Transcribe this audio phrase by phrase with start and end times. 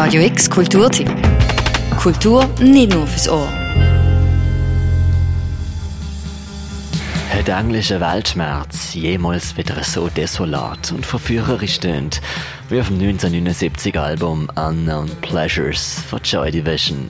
[0.00, 1.10] Radio X Kulturtipp.
[2.00, 3.48] Kultur nicht nur fürs Ohr.
[7.32, 12.20] Hat englischer Weltschmerz jemals wieder so desolat und verführerisch tönt
[12.68, 17.08] wie auf dem 1979 Album Unknown Pleasures von Joy Division?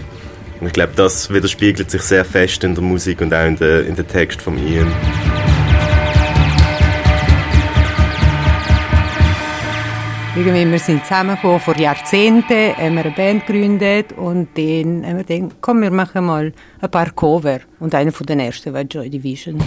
[0.60, 3.86] Und ich glaube, das widerspiegelt sich sehr fest in der Musik und auch in den,
[3.86, 4.90] in Text von Ian.
[10.36, 15.24] Irgendwie, wir sind zusammengekommen vor Jahrzehnten, haben wir eine Band gegründet und dann haben wir
[15.24, 17.60] gedacht, komm, wir machen mal ein paar Cover.
[17.80, 19.58] Und einer von den ersten war Joy Division.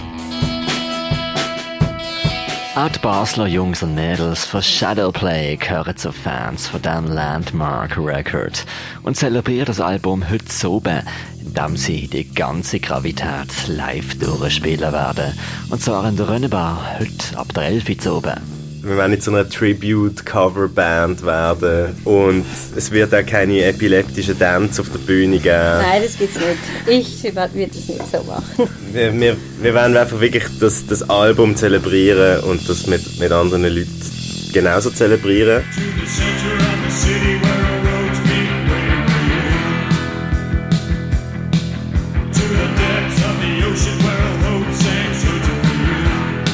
[2.76, 8.64] Auch die Basler Jungs und Mädels von Shadowplay gehören zu Fans von diesem Landmark Record
[9.02, 11.02] und zelebrieren das Album heute so oben,
[11.44, 15.34] indem sie die ganze Gravität live durchspielen werden.
[15.72, 19.32] Und zwar in der Rönnebar heute ab der 11 Uhr oben wir werden nicht so
[19.32, 25.56] eine Tribute-Cover-Band werden und es wird auch keine epileptischen Dance auf der Bühne geben.
[25.56, 26.58] Nein, das gibt's nicht.
[26.88, 28.70] Ich werde das nicht so machen.
[28.92, 33.64] Wir, wir, wir werden einfach wirklich das, das Album zelebrieren und das mit, mit anderen
[33.64, 33.90] Leuten
[34.54, 35.64] genauso zelebrieren.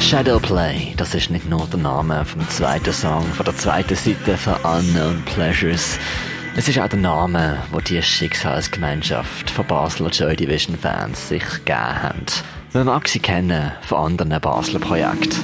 [0.06, 4.54] Shadowplay, das ist nicht nur der Name vom zweiten Song, von der zweiten Seite von
[4.62, 5.98] Unknown Pleasures.
[6.56, 12.02] Es ist auch der Name, wo die Schicksalsgemeinschaft von Basler Joy Division Fans sich gegeben
[12.02, 12.24] haben.
[12.72, 15.42] Man mag sie kennen von anderen Basler Projekten.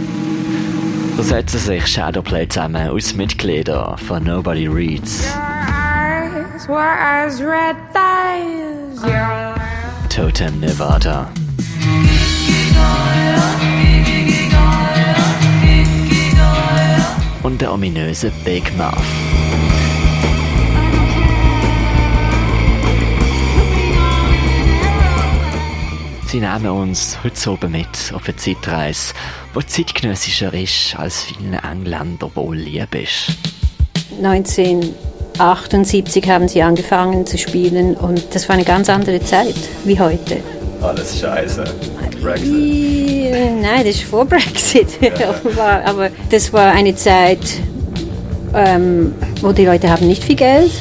[1.17, 5.27] Da setzen sich Shadowplay zusammen aus Mitgliedern von Nobody Reads.
[10.09, 11.29] Totem Nevada.
[17.43, 18.93] Und der ominöse Big Mouth.
[26.33, 29.13] Sie nehmen uns heute oben mit auf eine Zeitreise,
[29.55, 33.37] die zeitgenössischer ist, als vielen Engländer wohl lieb ist.
[34.23, 40.43] 1978 haben sie angefangen zu spielen und das war eine ganz andere Zeit wie heute.
[40.83, 41.65] Alles scheiße.
[42.21, 43.33] Brexit.
[43.61, 44.89] Nein, das ist vor Brexit
[45.29, 45.85] offenbar.
[45.85, 47.41] Aber das war eine Zeit,
[48.55, 50.73] ähm, wo die Leute haben nicht viel Geld,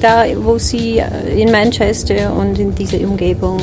[0.00, 3.58] da wo sie äh, in Manchester und in dieser Umgebung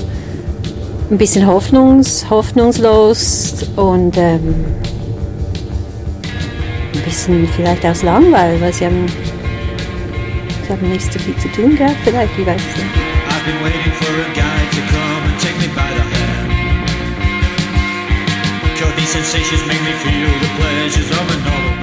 [1.12, 4.66] ein bisschen hoffnungs, hoffnungslos und ähm,
[6.94, 9.06] ein bisschen vielleicht aus Langweil, weil sie haben,
[10.66, 13.15] sie haben nicht so viel zu tun gehabt, vielleicht, ich weiß es nicht.
[13.45, 13.75] Been.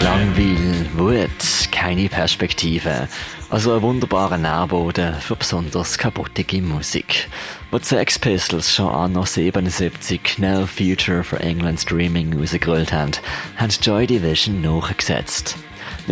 [0.01, 3.09] Langweil, Wut, keine Perspektive.
[3.49, 7.29] Also ein wunderbarer Nährboden für besonders kaputte Musik.
[7.71, 13.13] Wo die Sex Pistols schon anno 77 No Future for England Streaming rausgerollt haben,
[13.57, 15.57] haben Joy Division nachgesetzt.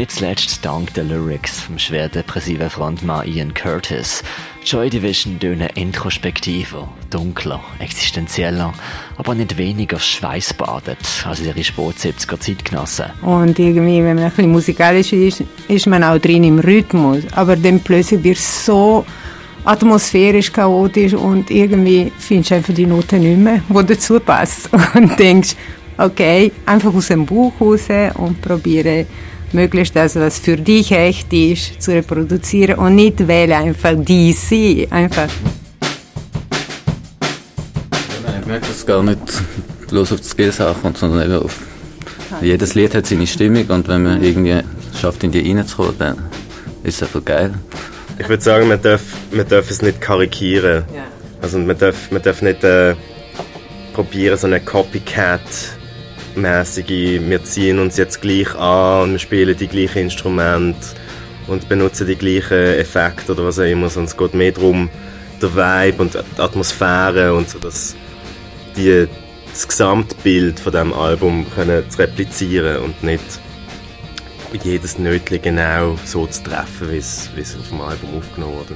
[0.01, 4.23] Nicht zuletzt dank der Lyrics vom schwer depressiven Frontmann Ian Curtis.
[4.65, 8.73] Joy Division tönen introspektiver, dunkler, existenzieller,
[9.19, 13.11] aber nicht weniger schweißbadet als ihre Sport 70er Zeitgenossen.
[13.21, 17.25] Und irgendwie, wenn man ein bisschen musikalisch ist, ist man auch drin im Rhythmus.
[17.33, 19.05] Aber dann plötzlich wird es so
[19.67, 24.71] atmosphärisch chaotisch und irgendwie findest du einfach die Noten nicht mehr, die dazu passt.
[24.95, 25.57] Und denkst,
[25.99, 29.05] okay, einfach aus dem Buch raus und probiere
[29.53, 35.29] möglichst das, was für dich echt ist, zu reproduzieren und nicht wähle einfach DC, einfach.
[38.41, 39.21] Ich merke das gar nicht
[39.89, 41.61] bloß auf die Skillsachen, sondern eben auf
[42.43, 44.61] jedes Lied hat seine Stimmung und wenn man irgendwie
[44.99, 46.19] schafft, in die reinzukommen, dann
[46.83, 47.55] ist es einfach geil.
[48.19, 50.85] Ich würde sagen, man darf, man darf es nicht karikieren.
[50.95, 51.05] Ja.
[51.43, 52.95] Also man darf, man darf nicht äh,
[53.95, 54.61] probieren, so eine
[56.35, 60.89] Copycat-mäßige, wir ziehen uns jetzt gleich an und wir spielen die gleichen Instrumente
[61.47, 64.89] und benutzen die gleichen Effekte oder was auch immer, sondern es geht mehr darum,
[65.41, 67.97] der Vibe und die Atmosphäre und so das,
[68.77, 69.07] die,
[69.51, 73.41] das Gesamtbild von diesem Album können zu replizieren und nicht
[74.63, 78.75] jedes Nötchen genau so zu treffen, wie es, wie es auf dem Album aufgenommen wurde.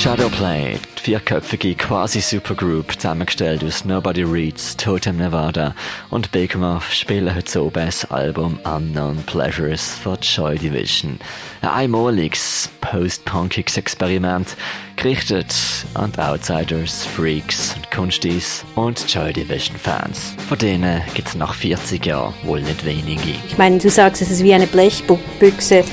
[0.00, 5.74] Shadowplay, die vierköpfige Quasi-Supergroup, zusammengestellt aus Nobody Reads, Totem Nevada
[6.08, 11.20] und Big Muff, spielen heute oben das Album Unknown Pleasures von Joy Division.
[11.60, 14.56] Ein einmaliges, post-punkiges Experiment,
[14.96, 15.54] gerichtet
[15.92, 20.34] an die Outsiders, Freaks und Kunstis und Joy Division Fans.
[20.48, 23.34] Von denen gibt es nach 40 Jahren wohl nicht wenige.
[23.46, 25.84] Ich meine, du sagst, es ist wie eine Blechbüchse.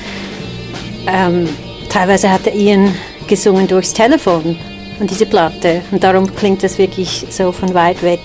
[1.06, 1.46] Ähm,
[1.90, 2.94] teilweise hat Ian
[3.28, 4.56] gesungen durchs Telefon
[4.98, 5.82] und diese Platte.
[5.90, 8.20] Und darum klingt das wirklich so von weit weg.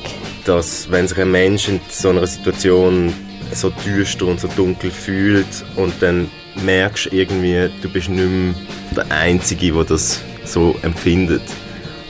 [0.45, 3.13] dass wenn sich ein Mensch in so einer Situation
[3.53, 5.45] so düster und so dunkel fühlt
[5.75, 6.29] und dann
[6.63, 8.53] merkst irgendwie, du bist nicht mehr
[8.95, 11.43] der Einzige, der das so empfindet.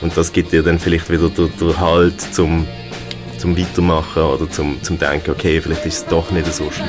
[0.00, 2.66] Und das gibt dir dann vielleicht wieder den, den Halt zum,
[3.38, 6.88] zum Weitermachen oder zum, zum Denken, okay, vielleicht ist es doch nicht so schlimm.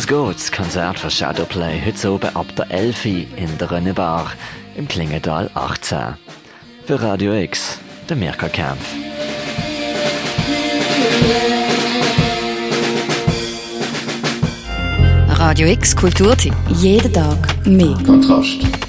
[0.00, 4.32] Los geht's, Konzert von Shadowplay, heute oben ab der 11 Uhr in der Rönnebar
[4.74, 6.16] im Klingental 18.
[6.86, 8.80] Für Radio X, der Mirka Kempf.
[15.28, 16.54] Radio X Kulturtipp.
[16.70, 17.94] Jeden Tag mehr.
[18.06, 18.79] Kontrast.